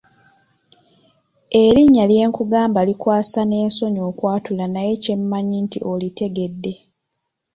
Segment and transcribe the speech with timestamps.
[1.63, 6.73] Erinnya lyenkugamba likwasa n'ensonyi okwatula naye kye mmanyi nti olitegedde.